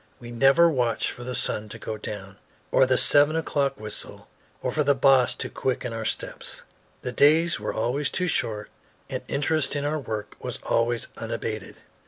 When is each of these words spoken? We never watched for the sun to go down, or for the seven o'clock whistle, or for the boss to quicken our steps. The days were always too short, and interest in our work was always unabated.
We 0.19 0.31
never 0.31 0.67
watched 0.67 1.11
for 1.11 1.23
the 1.23 1.35
sun 1.35 1.69
to 1.69 1.77
go 1.77 1.95
down, 1.95 2.37
or 2.71 2.81
for 2.81 2.85
the 2.87 2.97
seven 2.97 3.35
o'clock 3.35 3.79
whistle, 3.79 4.27
or 4.63 4.71
for 4.71 4.83
the 4.83 4.95
boss 4.95 5.35
to 5.35 5.47
quicken 5.47 5.93
our 5.93 6.05
steps. 6.05 6.63
The 7.03 7.11
days 7.11 7.59
were 7.59 7.71
always 7.71 8.09
too 8.09 8.25
short, 8.25 8.71
and 9.11 9.21
interest 9.27 9.75
in 9.75 9.85
our 9.85 9.99
work 9.99 10.35
was 10.39 10.57
always 10.63 11.05
unabated. 11.17 11.75